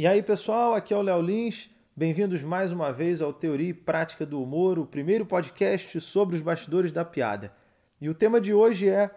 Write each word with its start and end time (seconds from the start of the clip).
E 0.00 0.06
aí, 0.06 0.22
pessoal, 0.22 0.72
aqui 0.72 0.94
é 0.94 0.96
o 0.96 1.02
Léo 1.02 1.20
Lins. 1.20 1.68
Bem-vindos 1.94 2.42
mais 2.42 2.72
uma 2.72 2.90
vez 2.90 3.20
ao 3.20 3.34
Teoria 3.34 3.68
e 3.68 3.74
Prática 3.74 4.24
do 4.24 4.42
Humor, 4.42 4.78
o 4.78 4.86
primeiro 4.86 5.26
podcast 5.26 6.00
sobre 6.00 6.36
os 6.36 6.40
bastidores 6.40 6.90
da 6.90 7.04
piada. 7.04 7.52
E 8.00 8.08
o 8.08 8.14
tema 8.14 8.40
de 8.40 8.54
hoje 8.54 8.88
é 8.88 9.10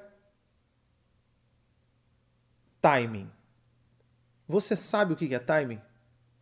timing. 2.81 3.31
Você 4.45 4.75
sabe 4.75 5.13
o 5.13 5.15
que 5.15 5.33
é 5.33 5.39
timing? 5.39 5.79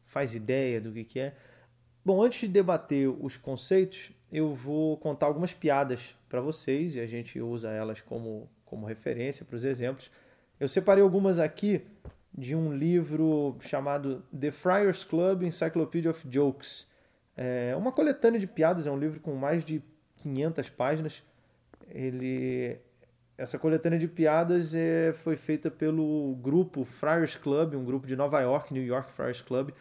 Faz 0.06 0.34
ideia 0.34 0.82
do 0.82 0.92
que 0.92 1.20
é? 1.20 1.38
Bom, 2.04 2.20
antes 2.20 2.40
de 2.40 2.48
debater 2.48 3.10
os 3.10 3.38
conceitos, 3.38 4.12
eu 4.32 4.56
vou 4.56 4.98
contar 4.98 5.28
algumas 5.28 5.54
piadas 5.54 6.16
para 6.28 6.42
vocês 6.42 6.96
e 6.96 7.00
a 7.00 7.06
gente 7.06 7.40
usa 7.40 7.70
elas 7.70 8.02
como, 8.02 8.50
como 8.66 8.88
referência 8.88 9.46
para 9.46 9.56
os 9.56 9.64
exemplos. 9.64 10.10
Eu 10.60 10.68
separei 10.68 11.04
algumas 11.04 11.38
aqui 11.38 11.86
de 12.34 12.56
um 12.56 12.74
livro 12.74 13.58
chamado 13.60 14.24
The 14.38 14.52
Friars 14.52 15.04
Club 15.04 15.44
Encyclopedia 15.44 16.12
of 16.12 16.26
Jokes. 16.30 16.88
É 17.36 17.76
uma 17.76 17.92
coletânea 17.92 18.40
de 18.40 18.48
piadas, 18.48 18.88
é 18.88 18.92
um 18.92 18.98
livro 18.98 19.20
com 19.20 19.36
mais 19.36 19.64
de 19.64 19.82
500 20.18 20.70
páginas. 20.70 21.24
Ele, 21.90 22.78
essa 23.38 23.60
coletânea 23.60 24.00
de 24.00 24.08
piadas 24.08 24.74
é, 24.76 25.14
foi 25.14 25.36
feita 25.36 25.70
pelo 25.70 26.36
grupo 26.42 26.86
Friars 26.86 27.36
Club, 27.36 27.76
um 27.76 27.84
grupo 27.84 28.08
de 28.08 28.16
Nova 28.16 28.40
York, 28.40 28.74
New 28.74 28.84
York 28.84 29.12
Friars 29.12 29.42
Club, 29.42 29.72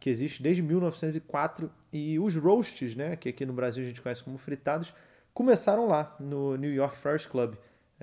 que 0.00 0.10
existe 0.10 0.42
desde 0.42 0.62
1904. 0.62 1.70
E 1.92 2.18
os 2.18 2.34
roasts, 2.34 2.96
né, 2.96 3.14
que 3.14 3.28
aqui 3.28 3.46
no 3.46 3.52
Brasil 3.52 3.84
a 3.84 3.86
gente 3.86 4.02
conhece 4.02 4.24
como 4.24 4.38
fritados, 4.38 4.92
começaram 5.32 5.86
lá 5.86 6.16
no 6.18 6.56
New 6.56 6.72
York 6.72 6.96
Friars 6.98 7.26
Club. 7.26 7.54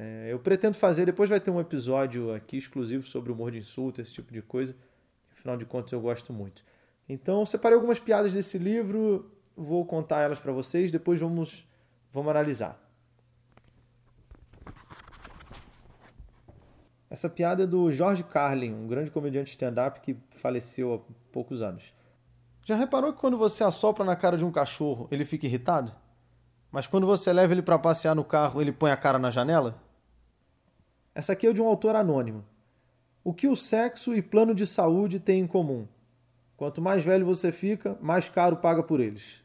É, 0.01 0.31
eu 0.31 0.39
pretendo 0.39 0.77
fazer, 0.77 1.05
depois 1.05 1.29
vai 1.29 1.41
ter 1.41 1.51
um 1.51 1.59
episódio 1.59 2.33
aqui 2.33 2.55
exclusivo 2.55 3.05
sobre 3.05 3.33
humor 3.33 3.51
de 3.51 3.57
insulto, 3.57 3.99
esse 3.99 4.13
tipo 4.13 4.31
de 4.31 4.41
coisa. 4.41 4.73
Afinal 5.33 5.57
de 5.57 5.65
contas, 5.65 5.91
eu 5.91 5.99
gosto 5.99 6.31
muito. 6.31 6.63
Então, 7.09 7.45
separei 7.45 7.75
algumas 7.75 7.99
piadas 7.99 8.31
desse 8.31 8.57
livro, 8.57 9.29
vou 9.57 9.85
contar 9.85 10.21
elas 10.21 10.39
para 10.39 10.53
vocês, 10.53 10.89
depois 10.89 11.19
vamos, 11.19 11.67
vamos 12.13 12.31
analisar. 12.31 12.81
Essa 17.09 17.27
piada 17.27 17.63
é 17.63 17.67
do 17.67 17.91
George 17.91 18.23
Carlin, 18.23 18.73
um 18.73 18.87
grande 18.87 19.11
comediante 19.11 19.51
stand-up 19.51 19.99
que 19.99 20.15
faleceu 20.37 20.93
há 20.93 21.13
poucos 21.29 21.61
anos. 21.61 21.93
Já 22.63 22.77
reparou 22.77 23.11
que 23.11 23.19
quando 23.19 23.37
você 23.37 23.65
assopra 23.65 24.05
na 24.05 24.15
cara 24.15 24.37
de 24.37 24.45
um 24.45 24.51
cachorro, 24.51 25.09
ele 25.11 25.25
fica 25.25 25.45
irritado? 25.45 25.93
Mas 26.71 26.87
quando 26.87 27.05
você 27.05 27.33
leva 27.33 27.51
ele 27.51 27.61
para 27.61 27.77
passear 27.77 28.15
no 28.15 28.23
carro, 28.23 28.61
ele 28.61 28.71
põe 28.71 28.91
a 28.91 28.97
cara 28.97 29.19
na 29.19 29.29
janela? 29.29 29.88
Essa 31.13 31.33
aqui 31.33 31.47
é 31.47 31.53
de 31.53 31.61
um 31.61 31.67
autor 31.67 31.95
anônimo. 31.95 32.45
O 33.23 33.33
que 33.33 33.47
o 33.47 33.55
sexo 33.55 34.15
e 34.15 34.21
plano 34.21 34.55
de 34.55 34.65
saúde 34.65 35.19
têm 35.19 35.41
em 35.41 35.47
comum? 35.47 35.87
Quanto 36.55 36.81
mais 36.81 37.03
velho 37.03 37.25
você 37.25 37.51
fica, 37.51 37.97
mais 38.01 38.29
caro 38.29 38.57
paga 38.57 38.83
por 38.83 38.99
eles. 38.99 39.43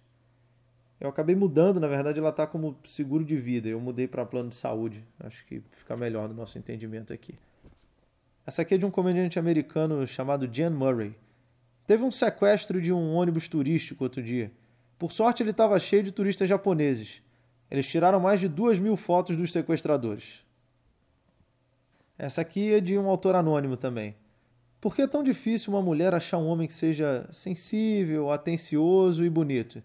Eu 1.00 1.08
acabei 1.08 1.34
mudando, 1.34 1.80
na 1.80 1.88
verdade 1.88 2.18
ela 2.18 2.30
está 2.30 2.46
como 2.46 2.76
seguro 2.84 3.24
de 3.24 3.36
vida. 3.36 3.68
Eu 3.68 3.80
mudei 3.80 4.06
para 4.06 4.24
plano 4.24 4.48
de 4.48 4.54
saúde. 4.54 5.04
Acho 5.20 5.44
que 5.46 5.62
fica 5.72 5.96
melhor 5.96 6.28
no 6.28 6.34
nosso 6.34 6.58
entendimento 6.58 7.12
aqui. 7.12 7.34
Essa 8.46 8.62
aqui 8.62 8.74
é 8.74 8.78
de 8.78 8.86
um 8.86 8.90
comediante 8.90 9.38
americano 9.38 10.06
chamado 10.06 10.48
Jan 10.52 10.70
Murray. 10.70 11.14
Teve 11.86 12.02
um 12.02 12.10
sequestro 12.10 12.80
de 12.80 12.92
um 12.92 13.14
ônibus 13.14 13.48
turístico 13.48 14.04
outro 14.04 14.22
dia. 14.22 14.50
Por 14.98 15.12
sorte, 15.12 15.42
ele 15.42 15.50
estava 15.50 15.78
cheio 15.78 16.02
de 16.02 16.12
turistas 16.12 16.48
japoneses. 16.48 17.22
Eles 17.70 17.86
tiraram 17.86 18.20
mais 18.20 18.40
de 18.40 18.48
duas 18.48 18.78
mil 18.78 18.96
fotos 18.96 19.36
dos 19.36 19.52
sequestradores. 19.52 20.43
Essa 22.18 22.40
aqui 22.42 22.74
é 22.74 22.80
de 22.80 22.96
um 22.96 23.08
autor 23.08 23.34
anônimo 23.34 23.76
também. 23.76 24.14
Por 24.80 24.94
que 24.94 25.02
é 25.02 25.06
tão 25.06 25.22
difícil 25.22 25.72
uma 25.72 25.82
mulher 25.82 26.14
achar 26.14 26.38
um 26.38 26.46
homem 26.46 26.66
que 26.66 26.74
seja 26.74 27.26
sensível, 27.32 28.30
atencioso 28.30 29.24
e 29.24 29.30
bonito? 29.30 29.82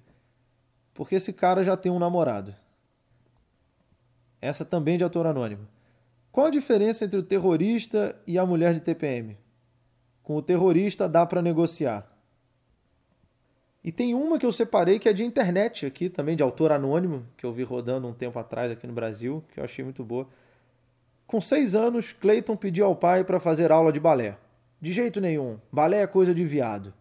Porque 0.93 1.15
esse 1.15 1.31
cara 1.31 1.63
já 1.63 1.77
tem 1.77 1.91
um 1.91 1.99
namorado. 1.99 2.53
Essa 4.41 4.63
também 4.65 4.97
de 4.97 5.03
autor 5.03 5.25
anônimo. 5.25 5.67
Qual 6.31 6.47
a 6.47 6.51
diferença 6.51 7.05
entre 7.05 7.19
o 7.19 7.23
terrorista 7.23 8.15
e 8.27 8.37
a 8.37 8.45
mulher 8.45 8.73
de 8.73 8.81
TPM? 8.81 9.37
Com 10.21 10.35
o 10.35 10.41
terrorista 10.41 11.09
dá 11.09 11.25
para 11.25 11.41
negociar. 11.41 12.07
E 13.83 13.91
tem 13.91 14.13
uma 14.13 14.37
que 14.37 14.45
eu 14.45 14.51
separei 14.51 14.99
que 14.99 15.07
é 15.07 15.13
de 15.13 15.23
internet 15.23 15.85
aqui, 15.85 16.09
também 16.09 16.35
de 16.35 16.43
autor 16.43 16.71
anônimo, 16.71 17.25
que 17.37 17.45
eu 17.45 17.53
vi 17.53 17.63
rodando 17.63 18.07
um 18.07 18.13
tempo 18.13 18.37
atrás 18.37 18.71
aqui 18.71 18.85
no 18.85 18.93
Brasil, 18.93 19.43
que 19.53 19.59
eu 19.59 19.63
achei 19.63 19.83
muito 19.83 20.03
boa. 20.03 20.27
Com 21.29 21.39
seis 21.39 21.75
anos, 21.75 22.11
Clayton 22.11 22.57
pediu 22.57 22.87
ao 22.87 22.95
pai 22.95 23.23
para 23.23 23.39
fazer 23.39 23.71
aula 23.71 23.93
de 23.93 23.99
balé. 23.99 24.35
De 24.81 24.91
jeito 24.91 25.21
nenhum, 25.21 25.59
balé 25.71 26.01
é 26.01 26.07
coisa 26.07 26.33
de 26.33 26.43
viado. 26.43 26.91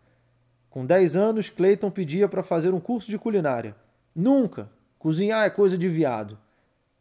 Com 0.68 0.84
dez 0.84 1.16
anos, 1.16 1.48
Clayton 1.48 1.90
pedia 1.90 2.28
para 2.28 2.42
fazer 2.42 2.74
um 2.74 2.78
curso 2.78 3.10
de 3.10 3.16
culinária. 3.16 3.74
Nunca! 4.14 4.68
Cozinhar 4.98 5.46
é 5.46 5.50
coisa 5.50 5.78
de 5.78 5.88
viado. 5.88 6.38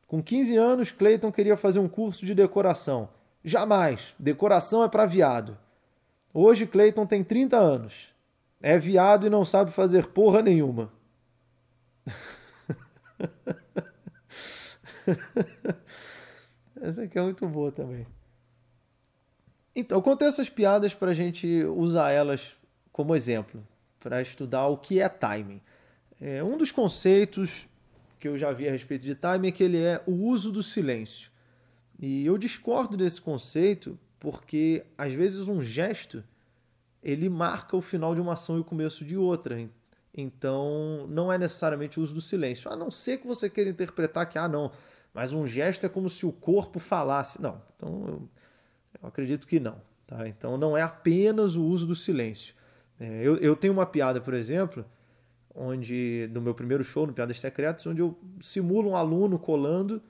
Com 0.07 0.23
15 0.23 0.55
anos, 0.55 0.93
Clayton 0.93 1.29
queria 1.29 1.57
fazer 1.57 1.79
um 1.79 1.89
curso 1.89 2.25
de 2.25 2.33
decoração. 2.33 3.09
Jamais! 3.43 4.15
Decoração 4.17 4.81
é 4.81 4.87
para 4.87 5.05
viado. 5.05 5.57
Hoje, 6.33 6.65
Clayton 6.65 7.05
tem 7.05 7.25
30 7.25 7.57
anos. 7.57 8.13
É 8.61 8.79
viado 8.79 9.27
e 9.27 9.29
não 9.29 9.43
sabe 9.43 9.71
fazer 9.71 10.07
porra 10.07 10.41
nenhuma. 10.41 10.89
Essa 16.81 17.03
aqui 17.03 17.17
é 17.17 17.21
muito 17.21 17.47
boa 17.47 17.71
também. 17.71 18.05
Então, 19.75 19.97
eu 19.97 20.01
contei 20.01 20.27
essas 20.27 20.49
piadas 20.49 20.93
para 20.93 21.11
a 21.11 21.13
gente 21.13 21.63
usar 21.65 22.11
elas 22.11 22.57
como 22.91 23.15
exemplo, 23.15 23.63
para 23.99 24.21
estudar 24.21 24.67
o 24.67 24.77
que 24.77 24.99
é 24.99 25.07
timing. 25.07 25.61
É, 26.19 26.43
um 26.43 26.57
dos 26.57 26.71
conceitos 26.71 27.67
que 28.19 28.27
eu 28.27 28.37
já 28.37 28.51
vi 28.51 28.67
a 28.67 28.71
respeito 28.71 29.05
de 29.05 29.13
timing 29.13 29.49
é 29.49 29.51
que 29.51 29.63
ele 29.63 29.77
é 29.77 30.01
o 30.07 30.11
uso 30.11 30.51
do 30.51 30.63
silêncio. 30.63 31.29
E 31.99 32.25
eu 32.25 32.37
discordo 32.37 32.97
desse 32.97 33.21
conceito 33.21 33.99
porque, 34.19 34.83
às 34.97 35.13
vezes, 35.13 35.47
um 35.47 35.61
gesto 35.61 36.23
ele 37.03 37.29
marca 37.29 37.77
o 37.77 37.81
final 37.81 38.15
de 38.15 38.21
uma 38.21 38.33
ação 38.33 38.57
e 38.57 38.61
o 38.61 38.63
começo 38.63 39.05
de 39.05 39.15
outra. 39.15 39.69
Então, 40.13 41.05
não 41.07 41.31
é 41.31 41.37
necessariamente 41.37 41.99
o 41.99 42.03
uso 42.03 42.15
do 42.15 42.21
silêncio. 42.21 42.71
A 42.71 42.75
não 42.75 42.89
ser 42.89 43.19
que 43.19 43.27
você 43.27 43.49
queira 43.49 43.69
interpretar 43.69 44.27
que, 44.27 44.39
ah, 44.39 44.47
não, 44.47 44.71
mas 45.17 45.33
um 45.33 45.47
gesto 45.47 45.83
é 45.83 45.89
como 45.89 46.11
se 46.11 46.27
o 46.27 46.31
corpo 46.31 46.79
falasse. 46.79 47.41
Não, 47.41 47.59
então 47.75 48.05
eu, 48.07 48.29
eu 49.01 49.07
acredito 49.09 49.47
que 49.47 49.59
não. 49.59 49.81
Tá? 50.05 50.27
Então 50.27 50.59
não 50.59 50.77
é 50.77 50.83
apenas 50.83 51.55
o 51.55 51.63
uso 51.63 51.87
do 51.87 51.95
silêncio. 51.95 52.53
É, 52.99 53.23
eu, 53.23 53.35
eu 53.37 53.55
tenho 53.55 53.73
uma 53.73 53.87
piada, 53.87 54.21
por 54.21 54.35
exemplo, 54.35 54.85
onde 55.55 56.29
no 56.31 56.39
meu 56.39 56.53
primeiro 56.53 56.83
show, 56.83 57.07
no 57.07 57.13
Piadas 57.13 57.39
Secretas, 57.39 57.87
onde 57.87 57.99
eu 57.99 58.15
simulo 58.39 58.91
um 58.91 58.95
aluno 58.95 59.39
colando 59.39 60.03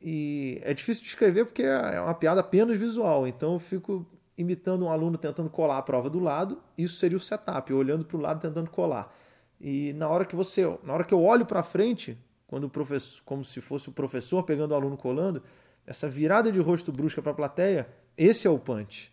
e 0.00 0.60
é 0.62 0.72
difícil 0.72 1.02
de 1.02 1.08
escrever 1.08 1.44
porque 1.44 1.64
é 1.64 2.00
uma 2.00 2.14
piada 2.14 2.42
apenas 2.42 2.78
visual. 2.78 3.26
Então 3.26 3.54
eu 3.54 3.58
fico 3.58 4.06
imitando 4.38 4.84
um 4.84 4.88
aluno 4.88 5.18
tentando 5.18 5.50
colar 5.50 5.78
a 5.78 5.82
prova 5.82 6.08
do 6.08 6.20
lado. 6.20 6.62
Isso 6.78 6.94
seria 6.94 7.16
o 7.16 7.20
setup, 7.20 7.72
olhando 7.72 8.04
para 8.04 8.16
o 8.16 8.20
lado 8.20 8.40
tentando 8.40 8.70
colar. 8.70 9.12
E 9.60 9.92
na 9.94 10.08
hora 10.08 10.24
que 10.24 10.36
você, 10.36 10.62
na 10.84 10.94
hora 10.94 11.02
que 11.02 11.12
eu 11.12 11.20
olho 11.20 11.44
para 11.44 11.64
frente, 11.64 12.16
quando 12.52 12.64
o 12.64 12.68
professor, 12.68 13.22
como 13.24 13.42
se 13.42 13.62
fosse 13.62 13.88
o 13.88 13.92
professor 13.92 14.42
pegando 14.42 14.72
o 14.72 14.74
aluno 14.74 14.94
colando, 14.94 15.42
essa 15.86 16.06
virada 16.06 16.52
de 16.52 16.60
rosto 16.60 16.92
brusca 16.92 17.22
para 17.22 17.32
a 17.32 17.34
plateia, 17.34 17.88
esse 18.14 18.46
é 18.46 18.50
o 18.50 18.58
punch. 18.58 19.10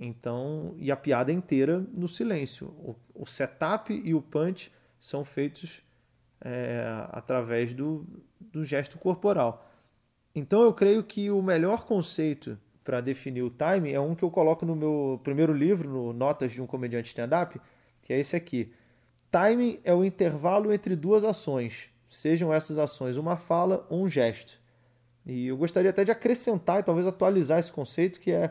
Então, 0.00 0.74
e 0.76 0.90
a 0.90 0.96
piada 0.96 1.30
inteira 1.30 1.86
no 1.94 2.08
silêncio. 2.08 2.66
O, 2.66 2.96
o 3.14 3.24
setup 3.24 3.92
e 3.92 4.12
o 4.12 4.20
punch 4.20 4.72
são 4.98 5.24
feitos 5.24 5.84
é, 6.40 6.82
através 7.12 7.72
do, 7.72 8.04
do 8.40 8.64
gesto 8.64 8.98
corporal. 8.98 9.70
Então, 10.34 10.60
eu 10.62 10.72
creio 10.74 11.04
que 11.04 11.30
o 11.30 11.40
melhor 11.40 11.84
conceito 11.84 12.58
para 12.82 13.00
definir 13.00 13.42
o 13.42 13.50
time 13.50 13.92
é 13.92 14.00
um 14.00 14.16
que 14.16 14.24
eu 14.24 14.32
coloco 14.32 14.66
no 14.66 14.74
meu 14.74 15.20
primeiro 15.22 15.52
livro, 15.52 15.88
no 15.88 16.12
Notas 16.12 16.50
de 16.50 16.60
um 16.60 16.66
Comediante 16.66 17.10
Stand-Up, 17.10 17.60
que 18.02 18.12
é 18.12 18.18
esse 18.18 18.34
aqui. 18.34 18.72
Timing 19.30 19.78
é 19.84 19.94
o 19.94 20.04
intervalo 20.04 20.72
entre 20.72 20.96
duas 20.96 21.22
ações, 21.22 21.88
sejam 22.10 22.52
essas 22.52 22.78
ações 22.78 23.16
uma 23.16 23.36
fala 23.36 23.86
ou 23.88 24.02
um 24.02 24.08
gesto. 24.08 24.60
E 25.24 25.46
eu 25.46 25.56
gostaria 25.56 25.90
até 25.90 26.04
de 26.04 26.10
acrescentar 26.10 26.80
e 26.80 26.82
talvez 26.82 27.06
atualizar 27.06 27.58
esse 27.58 27.72
conceito, 27.72 28.20
que 28.20 28.32
é 28.32 28.50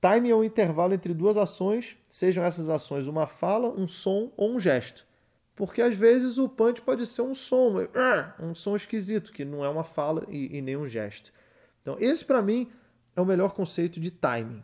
time 0.00 0.30
é 0.30 0.34
o 0.34 0.44
intervalo 0.44 0.94
entre 0.94 1.12
duas 1.12 1.36
ações, 1.36 1.96
sejam 2.08 2.44
essas 2.44 2.70
ações 2.70 3.06
uma 3.06 3.26
fala, 3.26 3.68
um 3.68 3.86
som 3.86 4.32
ou 4.36 4.52
um 4.52 4.60
gesto. 4.60 5.06
Porque 5.54 5.82
às 5.82 5.94
vezes 5.94 6.38
o 6.38 6.48
punch 6.48 6.80
pode 6.80 7.04
ser 7.04 7.22
um 7.22 7.34
som, 7.34 7.74
um 8.38 8.54
som 8.54 8.74
esquisito, 8.74 9.32
que 9.32 9.44
não 9.44 9.62
é 9.64 9.68
uma 9.68 9.84
fala 9.84 10.24
e, 10.28 10.56
e 10.56 10.62
nem 10.62 10.76
um 10.76 10.88
gesto. 10.88 11.32
Então, 11.82 11.96
esse 11.98 12.24
para 12.24 12.40
mim 12.40 12.70
é 13.14 13.20
o 13.20 13.26
melhor 13.26 13.52
conceito 13.52 14.00
de 14.00 14.10
timing. 14.10 14.62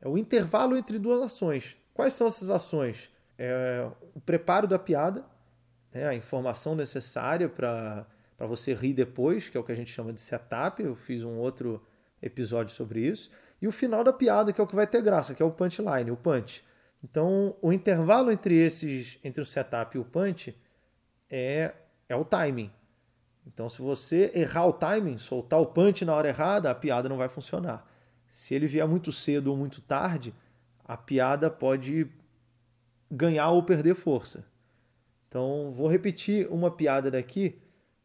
É 0.00 0.08
o 0.08 0.16
intervalo 0.16 0.76
entre 0.76 0.98
duas 0.98 1.20
ações. 1.20 1.76
Quais 1.92 2.12
são 2.12 2.26
essas 2.26 2.50
ações? 2.50 3.10
É 3.36 3.88
o 4.14 4.20
preparo 4.20 4.68
da 4.68 4.78
piada, 4.78 5.24
né, 5.94 6.08
a 6.08 6.14
informação 6.14 6.74
necessária 6.74 7.48
para 7.48 8.06
você 8.40 8.74
rir 8.74 8.92
depois, 8.92 9.48
que 9.48 9.56
é 9.56 9.60
o 9.60 9.64
que 9.64 9.72
a 9.72 9.76
gente 9.76 9.92
chama 9.92 10.12
de 10.12 10.20
setup. 10.20 10.82
Eu 10.82 10.96
fiz 10.96 11.22
um 11.22 11.38
outro 11.38 11.80
episódio 12.20 12.74
sobre 12.74 13.00
isso. 13.00 13.30
E 13.62 13.68
o 13.68 13.72
final 13.72 14.02
da 14.02 14.12
piada, 14.12 14.52
que 14.52 14.60
é 14.60 14.64
o 14.64 14.66
que 14.66 14.74
vai 14.74 14.86
ter 14.86 15.00
graça, 15.00 15.34
que 15.34 15.42
é 15.42 15.46
o 15.46 15.52
punchline, 15.52 16.10
o 16.10 16.16
punch. 16.16 16.64
Então, 17.02 17.56
o 17.62 17.72
intervalo 17.72 18.32
entre 18.32 18.56
esses, 18.56 19.18
entre 19.22 19.40
o 19.40 19.44
setup 19.44 19.96
e 19.96 20.00
o 20.00 20.04
punch 20.04 20.56
é, 21.30 21.72
é 22.08 22.16
o 22.16 22.24
timing. 22.24 22.70
Então, 23.46 23.68
se 23.68 23.80
você 23.80 24.32
errar 24.34 24.66
o 24.66 24.72
timing, 24.72 25.18
soltar 25.18 25.60
o 25.60 25.66
punch 25.66 26.04
na 26.04 26.14
hora 26.14 26.28
errada, 26.28 26.70
a 26.70 26.74
piada 26.74 27.08
não 27.08 27.18
vai 27.18 27.28
funcionar. 27.28 27.86
Se 28.26 28.54
ele 28.54 28.66
vier 28.66 28.88
muito 28.88 29.12
cedo 29.12 29.48
ou 29.48 29.56
muito 29.56 29.80
tarde, 29.82 30.34
a 30.82 30.96
piada 30.96 31.50
pode 31.50 32.10
ganhar 33.10 33.50
ou 33.50 33.62
perder 33.62 33.94
força. 33.94 34.44
Então, 35.34 35.72
vou 35.72 35.88
repetir 35.88 36.46
uma 36.48 36.70
piada 36.70 37.10
daqui, 37.10 37.60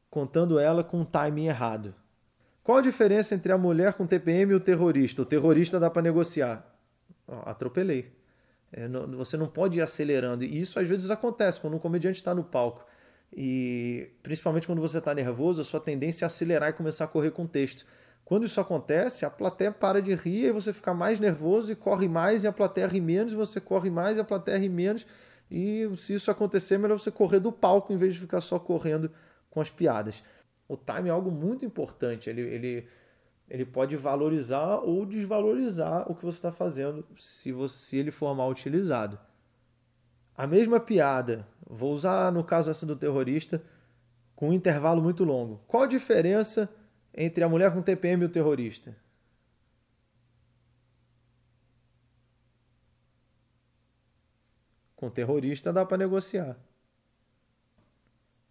contando 0.09 0.57
ela 0.57 0.83
com 0.83 1.01
o 1.01 1.05
timing 1.05 1.45
errado. 1.45 1.93
Qual 2.63 2.79
a 2.79 2.81
diferença 2.81 3.35
entre 3.35 3.51
a 3.51 3.57
mulher 3.57 3.93
com 3.93 4.07
TPM 4.07 4.51
e 4.51 4.55
o 4.55 4.59
terrorista? 4.59 5.21
O 5.21 5.25
terrorista 5.25 5.79
dá 5.79 5.91
para 5.91 6.01
negociar. 6.01 6.65
atropelei. 7.27 8.11
É, 8.71 8.87
não, 8.87 9.05
você 9.11 9.37
não 9.37 9.47
pode 9.47 9.77
ir 9.77 9.81
acelerando. 9.83 10.43
E 10.43 10.59
isso 10.59 10.79
às 10.79 10.87
vezes 10.87 11.11
acontece 11.11 11.61
quando 11.61 11.75
um 11.75 11.79
comediante 11.79 12.17
está 12.17 12.33
no 12.33 12.43
palco. 12.43 12.83
E 13.31 14.09
principalmente 14.23 14.65
quando 14.65 14.81
você 14.81 14.97
está 14.97 15.13
nervoso, 15.13 15.61
a 15.61 15.63
sua 15.63 15.79
tendência 15.79 16.25
é 16.25 16.27
acelerar 16.27 16.71
e 16.71 16.73
começar 16.73 17.05
a 17.05 17.07
correr 17.07 17.29
com 17.29 17.43
o 17.43 17.47
texto. 17.47 17.85
Quando 18.25 18.47
isso 18.47 18.59
acontece, 18.59 19.23
a 19.23 19.29
plateia 19.29 19.71
para 19.71 20.01
de 20.01 20.15
rir 20.15 20.45
e 20.45 20.51
você 20.51 20.73
fica 20.73 20.95
mais 20.95 21.19
nervoso 21.19 21.71
e 21.71 21.75
corre 21.75 22.07
mais, 22.07 22.43
e 22.43 22.47
a 22.47 22.51
plateia 22.51 22.87
ri 22.87 22.99
menos, 22.99 23.33
e 23.33 23.35
você 23.35 23.61
corre 23.61 23.91
mais 23.91 24.17
e 24.17 24.19
a 24.19 24.23
plateia 24.23 24.57
ri 24.57 24.67
menos. 24.67 25.05
E 25.49 25.89
se 25.97 26.13
isso 26.13 26.29
acontecer, 26.29 26.75
é 26.75 26.77
melhor 26.77 26.99
você 26.99 27.11
correr 27.11 27.39
do 27.39 27.51
palco 27.51 27.91
em 27.91 27.97
vez 27.97 28.13
de 28.13 28.19
ficar 28.19 28.41
só 28.41 28.59
correndo 28.59 29.11
com 29.49 29.59
as 29.59 29.69
piadas. 29.69 30.23
O 30.67 30.77
time 30.77 31.09
é 31.09 31.11
algo 31.11 31.31
muito 31.31 31.65
importante. 31.65 32.29
Ele, 32.29 32.41
ele, 32.41 32.87
ele 33.49 33.65
pode 33.65 33.95
valorizar 33.95 34.77
ou 34.77 35.05
desvalorizar 35.05 36.09
o 36.09 36.15
que 36.15 36.23
você 36.23 36.37
está 36.37 36.51
fazendo 36.51 37.05
se, 37.17 37.51
você, 37.51 37.77
se 37.77 37.97
ele 37.97 38.11
for 38.11 38.35
mal 38.35 38.49
utilizado. 38.49 39.19
A 40.37 40.45
mesma 40.45 40.79
piada, 40.79 41.47
vou 41.67 41.91
usar 41.91 42.31
no 42.31 42.43
caso 42.43 42.69
essa 42.69 42.85
do 42.85 42.95
terrorista, 42.95 43.61
com 44.35 44.49
um 44.49 44.53
intervalo 44.53 45.01
muito 45.01 45.23
longo. 45.23 45.61
Qual 45.67 45.83
a 45.83 45.87
diferença 45.87 46.69
entre 47.13 47.43
a 47.43 47.49
mulher 47.49 47.73
com 47.73 47.81
TPM 47.81 48.23
e 48.23 48.25
o 48.27 48.29
terrorista? 48.29 48.95
Com 54.99 55.09
terrorista 55.09 55.71
dá 55.71 55.85
para 55.85 55.95
negociar. 55.95 56.57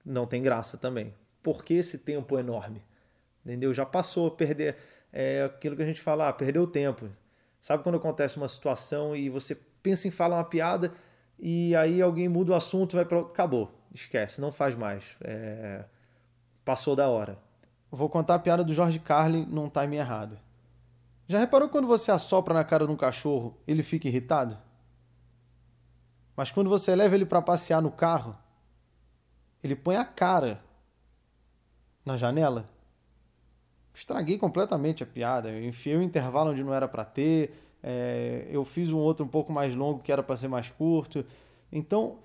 Não 0.02 0.26
tem 0.26 0.42
graça 0.42 0.78
também. 0.78 1.14
Por 1.42 1.62
que 1.62 1.74
esse 1.74 1.98
tempo 1.98 2.38
enorme? 2.38 2.82
Entendeu? 3.44 3.74
Já 3.74 3.84
passou, 3.84 4.30
perder. 4.30 4.78
É 5.12 5.44
aquilo 5.44 5.76
que 5.76 5.82
a 5.82 5.86
gente 5.86 6.00
fala, 6.00 6.26
ah, 6.26 6.32
perdeu 6.32 6.62
o 6.62 6.66
tempo. 6.66 7.10
Sabe 7.60 7.82
quando 7.82 7.96
acontece 7.96 8.38
uma 8.38 8.48
situação 8.48 9.14
e 9.14 9.28
você 9.28 9.54
pensa 9.82 10.08
em 10.08 10.10
falar 10.10 10.38
uma 10.38 10.44
piada 10.44 10.90
e 11.38 11.76
aí 11.76 12.00
alguém 12.00 12.30
muda 12.30 12.52
o 12.52 12.54
assunto, 12.54 12.96
vai 12.96 13.04
para 13.04 13.20
acabou, 13.20 13.70
esquece, 13.92 14.40
não 14.40 14.50
faz 14.50 14.74
mais, 14.74 15.04
é... 15.20 15.84
passou 16.64 16.96
da 16.96 17.08
hora. 17.08 17.38
Vou 17.90 18.08
contar 18.08 18.36
a 18.36 18.38
piada 18.38 18.64
do 18.64 18.72
George 18.72 19.00
Carlin 19.00 19.44
num 19.44 19.68
time 19.68 19.96
errado. 19.96 20.38
Já 21.26 21.38
reparou 21.38 21.68
quando 21.68 21.86
você 21.86 22.10
assopra 22.10 22.54
na 22.54 22.64
cara 22.64 22.86
de 22.86 22.92
um 22.92 22.96
cachorro, 22.96 23.60
ele 23.66 23.82
fica 23.82 24.08
irritado? 24.08 24.66
Mas 26.38 26.52
quando 26.52 26.70
você 26.70 26.94
leva 26.94 27.16
ele 27.16 27.26
para 27.26 27.42
passear 27.42 27.82
no 27.82 27.90
carro, 27.90 28.38
ele 29.60 29.74
põe 29.74 29.96
a 29.96 30.04
cara 30.04 30.62
na 32.04 32.16
janela. 32.16 32.70
Estraguei 33.92 34.38
completamente 34.38 35.02
a 35.02 35.06
piada. 35.06 35.50
Eu 35.50 35.64
enfiei 35.64 35.96
o 35.96 35.98
um 35.98 36.02
intervalo 36.02 36.52
onde 36.52 36.62
não 36.62 36.72
era 36.72 36.86
para 36.86 37.04
ter. 37.04 37.60
É, 37.82 38.46
eu 38.52 38.64
fiz 38.64 38.92
um 38.92 38.98
outro 38.98 39.26
um 39.26 39.28
pouco 39.28 39.52
mais 39.52 39.74
longo 39.74 39.98
que 39.98 40.12
era 40.12 40.22
para 40.22 40.36
ser 40.36 40.46
mais 40.46 40.70
curto. 40.70 41.26
Então, 41.72 42.18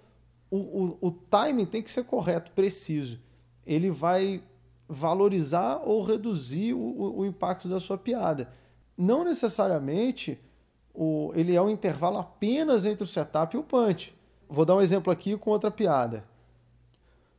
o, 0.51 0.57
o, 0.57 0.97
o 1.07 1.11
timing 1.11 1.65
tem 1.65 1.81
que 1.81 1.89
ser 1.89 2.03
correto, 2.03 2.51
preciso. 2.51 3.19
Ele 3.65 3.89
vai 3.89 4.43
valorizar 4.87 5.81
ou 5.83 6.03
reduzir 6.03 6.75
o, 6.75 7.17
o 7.17 7.25
impacto 7.25 7.67
da 7.67 7.79
sua 7.79 7.97
piada. 7.97 8.53
Não 8.95 9.23
necessariamente 9.23 10.39
o, 10.93 11.31
ele 11.35 11.55
é 11.55 11.61
um 11.61 11.69
intervalo 11.69 12.17
apenas 12.17 12.85
entre 12.85 13.03
o 13.03 13.07
setup 13.07 13.55
e 13.55 13.59
o 13.59 13.63
punch. 13.63 14.15
Vou 14.47 14.65
dar 14.65 14.75
um 14.75 14.81
exemplo 14.81 15.11
aqui 15.11 15.35
com 15.37 15.49
outra 15.49 15.71
piada. 15.71 16.23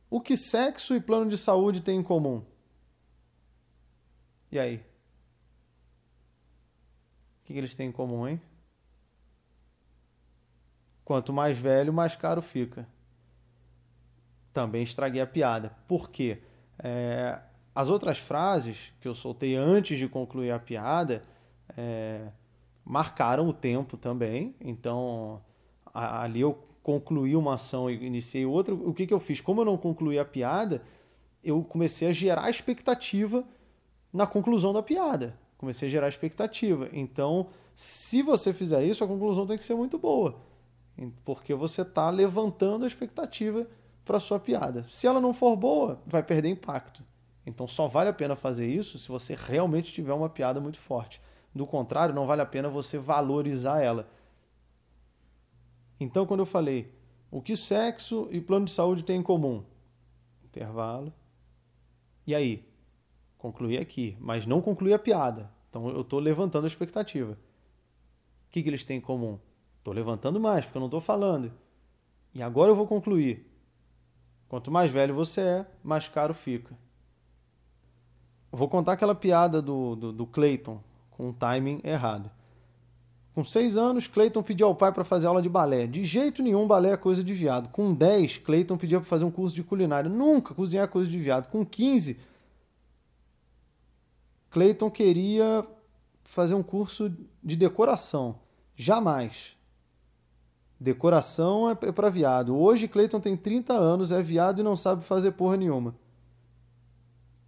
O 0.09 0.19
que 0.19 0.35
sexo 0.35 0.93
e 0.95 0.99
plano 0.99 1.29
de 1.29 1.37
saúde 1.37 1.81
têm 1.81 1.99
em 1.99 2.03
comum? 2.03 2.43
E 4.51 4.59
aí? 4.59 4.77
O 7.41 7.45
que 7.45 7.53
eles 7.53 7.73
têm 7.73 7.89
em 7.89 7.91
comum, 7.91 8.27
hein? 8.27 8.41
Quanto 11.03 11.31
mais 11.31 11.57
velho, 11.57 11.93
mais 11.93 12.15
caro 12.15 12.41
fica. 12.41 12.87
Também 14.51 14.83
estraguei 14.83 15.21
a 15.21 15.27
piada. 15.27 15.75
Por 15.87 16.09
quê? 16.09 16.41
É, 16.79 17.39
as 17.73 17.89
outras 17.89 18.17
frases 18.17 18.91
que 18.99 19.07
eu 19.07 19.13
soltei 19.13 19.55
antes 19.55 19.97
de 19.97 20.07
concluir 20.07 20.51
a 20.51 20.59
piada 20.59 21.23
é, 21.77 22.27
marcaram 22.95 23.45
o 23.49 23.51
tempo 23.51 23.97
também. 23.97 24.55
Então, 24.61 25.41
ali 25.93 26.39
eu 26.39 26.57
concluí 26.81 27.35
uma 27.35 27.55
ação 27.55 27.89
e 27.89 28.05
iniciei 28.05 28.45
outra. 28.45 28.73
O 28.73 28.93
que, 28.93 29.05
que 29.05 29.13
eu 29.13 29.19
fiz? 29.19 29.41
Como 29.41 29.59
eu 29.59 29.65
não 29.65 29.75
concluí 29.75 30.17
a 30.17 30.23
piada, 30.23 30.81
eu 31.43 31.61
comecei 31.61 32.07
a 32.07 32.13
gerar 32.13 32.49
expectativa 32.49 33.43
na 34.13 34.25
conclusão 34.25 34.71
da 34.71 34.81
piada. 34.81 35.37
Comecei 35.57 35.89
a 35.89 35.91
gerar 35.91 36.07
expectativa. 36.07 36.87
Então, 36.93 37.47
se 37.75 38.21
você 38.21 38.53
fizer 38.53 38.81
isso, 38.85 39.03
a 39.03 39.07
conclusão 39.07 39.45
tem 39.45 39.57
que 39.57 39.65
ser 39.65 39.75
muito 39.75 39.97
boa. 39.97 40.37
Porque 41.25 41.53
você 41.53 41.81
está 41.81 42.09
levantando 42.09 42.85
a 42.85 42.87
expectativa 42.87 43.67
para 44.05 44.15
a 44.15 44.21
sua 44.21 44.39
piada. 44.39 44.85
Se 44.89 45.05
ela 45.05 45.19
não 45.19 45.33
for 45.33 45.57
boa, 45.57 46.01
vai 46.07 46.23
perder 46.23 46.47
impacto. 46.47 47.03
Então 47.45 47.67
só 47.67 47.89
vale 47.89 48.09
a 48.09 48.13
pena 48.13 48.37
fazer 48.37 48.67
isso 48.67 48.97
se 48.97 49.09
você 49.09 49.35
realmente 49.35 49.91
tiver 49.91 50.13
uma 50.13 50.29
piada 50.29 50.61
muito 50.61 50.79
forte. 50.79 51.19
Do 51.55 51.65
contrário, 51.65 52.13
não 52.13 52.27
vale 52.27 52.41
a 52.41 52.45
pena 52.45 52.69
você 52.69 52.99
valorizar 52.99 53.81
ela. 53.81 54.07
Então, 55.97 56.25
quando 56.25 56.41
eu 56.41 56.45
falei 56.45 56.93
o 57.35 57.41
que 57.41 57.57
sexo 57.57 58.29
e 58.31 58.39
plano 58.39 58.65
de 58.65 58.71
saúde 58.71 59.03
têm 59.03 59.19
em 59.19 59.23
comum? 59.23 59.61
Intervalo. 60.43 61.11
E 62.25 62.33
aí? 62.33 62.65
Concluí 63.37 63.77
aqui, 63.77 64.15
mas 64.21 64.45
não 64.45 64.61
concluí 64.61 64.93
a 64.93 64.99
piada. 64.99 65.51
Então 65.69 65.89
eu 65.89 65.99
estou 65.99 66.19
levantando 66.19 66.63
a 66.63 66.67
expectativa. 66.67 67.33
O 67.33 68.51
que, 68.51 68.63
que 68.63 68.69
eles 68.69 68.85
têm 68.85 68.99
em 68.99 69.01
comum? 69.01 69.37
Estou 69.79 69.93
levantando 69.93 70.39
mais, 70.39 70.63
porque 70.63 70.77
eu 70.77 70.79
não 70.79 70.87
estou 70.87 71.01
falando. 71.01 71.51
E 72.33 72.41
agora 72.41 72.71
eu 72.71 72.75
vou 72.75 72.87
concluir. 72.87 73.45
Quanto 74.47 74.71
mais 74.71 74.89
velho 74.89 75.13
você 75.13 75.41
é, 75.41 75.65
mais 75.83 76.07
caro 76.07 76.33
fica. 76.33 76.73
Vou 78.49 78.69
contar 78.69 78.93
aquela 78.93 79.13
piada 79.13 79.61
do, 79.61 79.95
do, 79.95 80.13
do 80.13 80.25
Clayton, 80.25 80.81
com 81.15 81.29
o 81.29 81.33
timing 81.33 81.79
errado. 81.83 82.29
Com 83.33 83.43
seis 83.43 83.75
anos, 83.75 84.07
Clayton 84.07 84.43
pediu 84.43 84.67
ao 84.67 84.75
pai 84.75 84.91
para 84.91 85.03
fazer 85.03 85.27
aula 85.27 85.41
de 85.41 85.49
balé. 85.49 85.87
De 85.87 86.03
jeito 86.03 86.43
nenhum, 86.43 86.67
balé 86.67 86.91
é 86.91 86.97
coisa 86.97 87.23
de 87.23 87.33
viado. 87.33 87.69
Com 87.69 87.93
10, 87.93 88.37
Clayton 88.39 88.77
pedia 88.77 88.99
para 88.99 89.09
fazer 89.09 89.25
um 89.25 89.31
curso 89.31 89.55
de 89.55 89.63
culinária. 89.63 90.09
Nunca 90.09 90.53
cozinhar 90.53 90.85
é 90.85 90.87
coisa 90.87 91.09
de 91.09 91.17
viado. 91.17 91.49
Com 91.49 91.65
15, 91.65 92.17
Clayton 94.49 94.89
queria 94.89 95.65
fazer 96.23 96.53
um 96.53 96.63
curso 96.63 97.11
de 97.43 97.55
decoração. 97.55 98.39
Jamais. 98.75 99.55
Decoração 100.79 101.69
é 101.69 101.91
para 101.91 102.09
viado. 102.09 102.57
Hoje 102.57 102.87
Clayton 102.87 103.19
tem 103.19 103.35
30 103.35 103.73
anos, 103.73 104.11
é 104.11 104.21
viado 104.21 104.59
e 104.59 104.63
não 104.63 104.77
sabe 104.77 105.03
fazer 105.03 105.31
porra 105.31 105.57
nenhuma. 105.57 105.95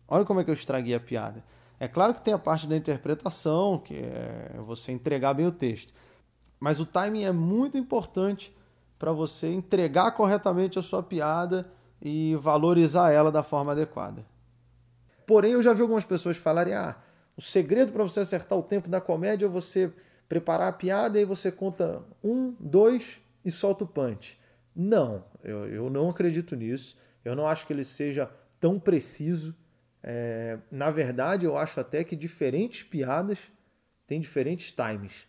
Olha 0.07 0.25
como 0.25 0.39
é 0.39 0.43
que 0.43 0.49
eu 0.49 0.53
estraguei 0.53 0.95
a 0.95 0.99
piada. 0.99 1.43
É 1.79 1.87
claro 1.87 2.13
que 2.13 2.21
tem 2.21 2.33
a 2.33 2.39
parte 2.39 2.67
da 2.67 2.75
interpretação, 2.75 3.77
que 3.77 3.95
é 3.95 4.55
você 4.65 4.91
entregar 4.91 5.33
bem 5.33 5.45
o 5.45 5.51
texto. 5.51 5.93
Mas 6.59 6.79
o 6.79 6.85
timing 6.85 7.23
é 7.23 7.31
muito 7.31 7.77
importante 7.77 8.55
para 8.97 9.11
você 9.11 9.51
entregar 9.53 10.11
corretamente 10.11 10.79
a 10.79 10.81
sua 10.81 11.03
piada 11.03 11.69
e 12.01 12.35
valorizar 12.35 13.11
ela 13.11 13.31
da 13.31 13.43
forma 13.43 13.71
adequada. 13.71 14.25
Porém, 15.25 15.51
eu 15.51 15.61
já 15.61 15.73
vi 15.73 15.81
algumas 15.81 16.03
pessoas 16.03 16.37
falarem: 16.37 16.73
ah, 16.73 16.97
o 17.35 17.41
segredo 17.41 17.91
para 17.91 18.03
você 18.03 18.21
acertar 18.21 18.57
o 18.57 18.63
tempo 18.63 18.89
da 18.89 18.99
comédia 18.99 19.45
é 19.45 19.49
você 19.49 19.93
preparar 20.27 20.69
a 20.69 20.73
piada 20.73 21.17
e 21.17 21.19
aí 21.19 21.25
você 21.25 21.51
conta 21.51 22.03
um, 22.23 22.55
dois 22.59 23.19
e 23.45 23.51
solta 23.51 23.83
o 23.83 23.87
punch. 23.87 24.39
Não, 24.75 25.23
eu, 25.43 25.67
eu 25.67 25.89
não 25.89 26.09
acredito 26.09 26.55
nisso. 26.55 26.97
Eu 27.23 27.35
não 27.35 27.45
acho 27.45 27.65
que 27.67 27.73
ele 27.73 27.83
seja 27.83 28.29
tão 28.59 28.79
preciso. 28.79 29.55
É, 30.09 30.57
na 30.71 30.89
verdade, 30.89 31.45
eu 31.45 31.57
acho 31.57 31.81
até 31.81 32.01
que 32.01 32.15
diferentes 32.15 32.81
piadas 32.81 33.51
têm 34.07 34.21
diferentes 34.21 34.71
times. 34.71 35.27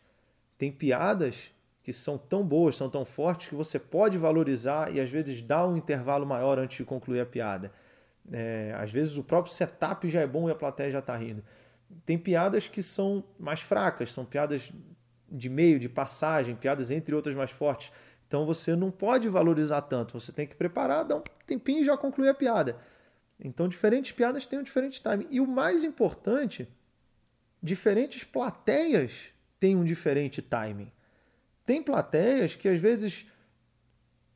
Tem 0.56 0.70
piadas 0.70 1.50
que 1.82 1.92
são 1.92 2.16
tão 2.16 2.46
boas, 2.46 2.76
são 2.76 2.88
tão 2.88 3.04
fortes 3.04 3.48
que 3.48 3.56
você 3.56 3.76
pode 3.76 4.16
valorizar 4.16 4.94
e 4.94 5.00
às 5.00 5.10
vezes 5.10 5.42
dar 5.42 5.66
um 5.66 5.76
intervalo 5.76 6.24
maior 6.24 6.60
antes 6.60 6.76
de 6.76 6.84
concluir 6.84 7.18
a 7.18 7.26
piada. 7.26 7.72
É, 8.30 8.72
às 8.76 8.92
vezes 8.92 9.16
o 9.16 9.24
próprio 9.24 9.52
setup 9.52 10.08
já 10.08 10.20
é 10.20 10.26
bom 10.28 10.48
e 10.48 10.52
a 10.52 10.54
plateia 10.54 10.92
já 10.92 11.00
está 11.00 11.16
rindo. 11.16 11.42
Tem 12.06 12.16
piadas 12.16 12.68
que 12.68 12.80
são 12.80 13.24
mais 13.36 13.60
fracas, 13.60 14.12
são 14.12 14.24
piadas 14.24 14.70
de 15.28 15.48
meio, 15.48 15.80
de 15.80 15.88
passagem, 15.88 16.54
piadas 16.54 16.92
entre 16.92 17.16
outras 17.16 17.34
mais 17.34 17.50
fortes. 17.50 17.90
Então 18.28 18.46
você 18.46 18.76
não 18.76 18.92
pode 18.92 19.28
valorizar 19.28 19.82
tanto, 19.82 20.20
você 20.20 20.30
tem 20.30 20.46
que 20.46 20.54
preparar, 20.54 21.04
dar 21.04 21.16
um 21.16 21.22
tempinho 21.44 21.80
e 21.80 21.84
já 21.84 21.96
concluir 21.96 22.28
a 22.28 22.34
piada. 22.34 22.76
Então 23.40 23.68
diferentes 23.68 24.12
piadas 24.12 24.46
têm 24.46 24.58
um 24.58 24.62
diferente 24.62 25.02
time. 25.02 25.26
E 25.30 25.40
o 25.40 25.46
mais 25.46 25.84
importante, 25.84 26.68
diferentes 27.62 28.24
plateias 28.24 29.32
têm 29.60 29.76
um 29.76 29.84
diferente 29.84 30.42
timing. 30.42 30.90
Tem 31.64 31.82
plateias 31.82 32.56
que 32.56 32.68
às 32.68 32.78
vezes, 32.80 33.26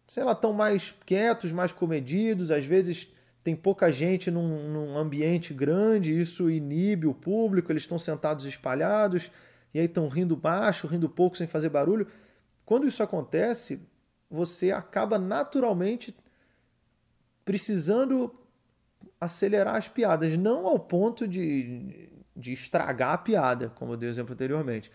sei 0.06 0.22
lá, 0.22 0.32
estão 0.32 0.52
mais 0.52 0.94
quietos, 1.04 1.50
mais 1.50 1.72
comedidos, 1.72 2.50
às 2.50 2.64
vezes 2.64 3.08
tem 3.42 3.56
pouca 3.56 3.90
gente 3.90 4.30
num, 4.30 4.68
num 4.68 4.96
ambiente 4.96 5.52
grande, 5.52 6.16
isso 6.16 6.48
inibe 6.48 7.06
o 7.06 7.14
público, 7.14 7.72
eles 7.72 7.82
estão 7.82 7.98
sentados 7.98 8.44
espalhados 8.44 9.30
e 9.74 9.80
aí 9.80 9.86
estão 9.86 10.08
rindo 10.08 10.36
baixo, 10.36 10.86
rindo 10.86 11.08
pouco, 11.08 11.36
sem 11.36 11.46
fazer 11.46 11.68
barulho. 11.68 12.06
Quando 12.64 12.86
isso 12.86 13.02
acontece, 13.02 13.80
você 14.30 14.70
acaba 14.70 15.18
naturalmente 15.18 16.14
precisando 17.44 18.32
acelerar 19.22 19.76
as 19.76 19.88
piadas, 19.88 20.36
não 20.36 20.66
ao 20.66 20.80
ponto 20.80 21.28
de, 21.28 22.08
de 22.34 22.52
estragar 22.52 23.12
a 23.12 23.18
piada, 23.18 23.68
como 23.76 23.92
eu 23.92 23.96
dei 23.96 24.08
o 24.08 24.10
exemplo 24.10 24.32
anteriormente, 24.32 24.90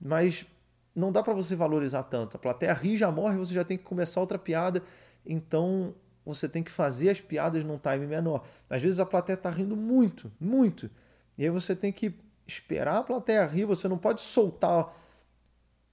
mas 0.00 0.46
não 0.94 1.12
dá 1.12 1.22
para 1.22 1.34
você 1.34 1.54
valorizar 1.54 2.04
tanto. 2.04 2.38
A 2.38 2.40
plateia 2.40 2.72
ri, 2.72 2.96
já 2.96 3.10
morre, 3.10 3.36
você 3.36 3.52
já 3.52 3.64
tem 3.64 3.76
que 3.76 3.84
começar 3.84 4.18
outra 4.18 4.38
piada, 4.38 4.82
então 5.26 5.94
você 6.24 6.48
tem 6.48 6.62
que 6.62 6.70
fazer 6.70 7.10
as 7.10 7.20
piadas 7.20 7.62
num 7.64 7.76
time 7.76 8.06
menor. 8.06 8.46
Às 8.70 8.80
vezes 8.80 8.98
a 8.98 9.04
plateia 9.04 9.34
está 9.34 9.50
rindo 9.50 9.76
muito, 9.76 10.32
muito, 10.40 10.90
e 11.36 11.44
aí 11.44 11.50
você 11.50 11.76
tem 11.76 11.92
que 11.92 12.14
esperar 12.46 12.96
a 12.96 13.02
plateia 13.02 13.44
rir, 13.44 13.66
você 13.66 13.86
não 13.88 13.98
pode 13.98 14.22
soltar 14.22 14.90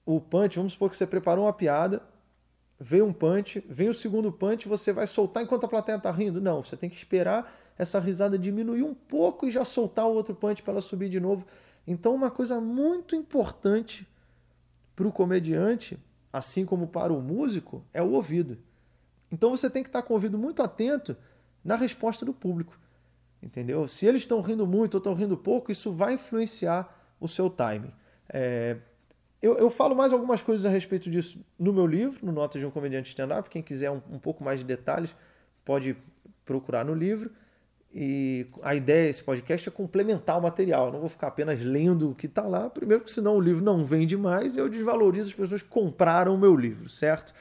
o 0.06 0.22
punch. 0.22 0.56
Vamos 0.56 0.72
supor 0.72 0.88
que 0.88 0.96
você 0.96 1.06
preparou 1.06 1.44
uma 1.44 1.52
piada, 1.52 2.02
veio 2.80 3.04
um 3.04 3.12
punch, 3.12 3.62
vem 3.68 3.90
o 3.90 3.94
segundo 3.94 4.32
punch, 4.32 4.66
você 4.66 4.90
vai 4.90 5.06
soltar 5.06 5.42
enquanto 5.42 5.64
a 5.64 5.68
plateia 5.68 5.96
está 5.96 6.10
rindo. 6.10 6.40
Não, 6.40 6.64
você 6.64 6.78
tem 6.78 6.88
que 6.88 6.96
esperar 6.96 7.60
essa 7.76 7.98
risada 7.98 8.38
diminuir 8.38 8.82
um 8.82 8.94
pouco 8.94 9.46
e 9.46 9.50
já 9.50 9.64
soltar 9.64 10.06
o 10.06 10.12
outro 10.12 10.34
punch 10.34 10.62
para 10.62 10.72
ela 10.72 10.82
subir 10.82 11.08
de 11.08 11.20
novo. 11.20 11.46
Então, 11.86 12.14
uma 12.14 12.30
coisa 12.30 12.60
muito 12.60 13.14
importante 13.14 14.06
para 14.94 15.06
o 15.06 15.12
comediante, 15.12 15.98
assim 16.32 16.64
como 16.64 16.86
para 16.86 17.12
o 17.12 17.20
músico, 17.20 17.84
é 17.92 18.02
o 18.02 18.10
ouvido. 18.10 18.58
Então, 19.30 19.50
você 19.50 19.68
tem 19.68 19.82
que 19.82 19.88
estar 19.88 20.02
com 20.02 20.12
o 20.12 20.16
ouvido 20.16 20.38
muito 20.38 20.62
atento 20.62 21.16
na 21.64 21.76
resposta 21.76 22.24
do 22.24 22.32
público. 22.32 22.78
Entendeu? 23.42 23.86
Se 23.86 24.06
eles 24.06 24.22
estão 24.22 24.40
rindo 24.40 24.66
muito 24.66 24.94
ou 24.94 24.98
estão 24.98 25.12
rindo 25.12 25.36
pouco, 25.36 25.70
isso 25.70 25.92
vai 25.92 26.14
influenciar 26.14 27.14
o 27.20 27.28
seu 27.28 27.50
timing. 27.50 27.92
É... 28.28 28.78
Eu, 29.42 29.58
eu, 29.58 29.68
falo 29.68 29.94
mais 29.94 30.10
algumas 30.10 30.40
coisas 30.40 30.64
a 30.64 30.70
respeito 30.70 31.10
disso 31.10 31.38
no 31.58 31.70
meu 31.70 31.86
livro, 31.86 32.24
no 32.24 32.32
Notas 32.32 32.58
de 32.58 32.66
um 32.66 32.70
Comediante 32.70 33.10
Stand-Up. 33.10 33.50
Quem 33.50 33.62
quiser 33.62 33.90
um, 33.90 34.00
um, 34.10 34.18
pouco 34.18 34.42
mais 34.42 34.60
de 34.60 34.64
detalhes, 34.64 35.14
pode 35.62 35.94
procurar 36.46 36.82
no 36.82 36.94
livro. 36.94 37.30
E 37.96 38.48
a 38.60 38.74
ideia 38.74 39.06
desse 39.06 39.22
podcast 39.22 39.68
é 39.68 39.72
complementar 39.72 40.36
o 40.36 40.42
material. 40.42 40.86
Eu 40.86 40.92
não 40.94 41.00
vou 41.00 41.08
ficar 41.08 41.28
apenas 41.28 41.62
lendo 41.62 42.10
o 42.10 42.14
que 42.14 42.26
está 42.26 42.42
lá. 42.42 42.68
Primeiro, 42.68 43.02
porque 43.02 43.14
senão 43.14 43.36
o 43.36 43.40
livro 43.40 43.62
não 43.62 43.86
vende 43.86 44.16
mais 44.16 44.56
eu 44.56 44.68
desvalorizo 44.68 45.28
as 45.28 45.34
pessoas 45.34 45.62
que 45.62 45.68
compraram 45.68 46.34
o 46.34 46.38
meu 46.38 46.56
livro, 46.56 46.88
certo? 46.88 47.32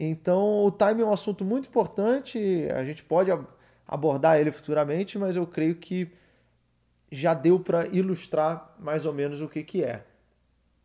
Então, 0.00 0.64
o 0.64 0.70
timing 0.70 1.02
é 1.02 1.04
um 1.04 1.12
assunto 1.12 1.44
muito 1.44 1.68
importante. 1.68 2.38
A 2.74 2.82
gente 2.82 3.04
pode 3.04 3.30
abordar 3.86 4.40
ele 4.40 4.50
futuramente, 4.50 5.18
mas 5.18 5.36
eu 5.36 5.46
creio 5.46 5.74
que 5.74 6.10
já 7.10 7.34
deu 7.34 7.60
para 7.60 7.86
ilustrar 7.88 8.74
mais 8.78 9.04
ou 9.04 9.12
menos 9.12 9.42
o 9.42 9.48
que, 9.48 9.62
que 9.62 9.84
é. 9.84 10.02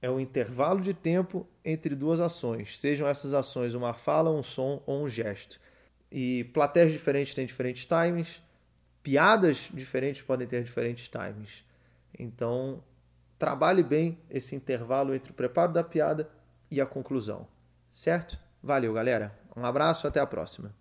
É 0.02 0.10
o 0.10 0.20
intervalo 0.20 0.82
de 0.82 0.94
tempo 0.94 1.48
entre 1.64 1.96
duas 1.96 2.20
ações, 2.20 2.78
sejam 2.78 3.08
essas 3.08 3.34
ações 3.34 3.74
uma 3.74 3.94
fala, 3.94 4.30
um 4.30 4.44
som 4.44 4.84
ou 4.86 5.04
um 5.04 5.08
gesto. 5.08 5.60
E 6.12 6.44
plateias 6.54 6.92
diferentes 6.92 7.34
têm 7.34 7.46
diferentes 7.46 7.86
timings, 7.86 8.42
piadas 9.04 9.70
diferentes 9.74 10.22
podem 10.22 10.48
ter 10.48 10.64
diferentes 10.64 11.10
timings. 11.10 11.64
Então, 12.18 12.82
trabalhe 13.38 13.84
bem 13.84 14.18
esse 14.30 14.56
intervalo 14.56 15.14
entre 15.14 15.32
o 15.32 15.36
preparo 15.36 15.74
da 15.74 15.84
piada 15.84 16.30
e 16.72 16.80
a 16.80 16.86
conclusão. 16.86 17.48
Certo? 17.92 18.40
Valeu, 18.62 18.94
galera. 18.94 19.38
Um 19.56 19.66
abraço, 19.66 20.08
até 20.08 20.20
a 20.20 20.26
próxima. 20.26 20.74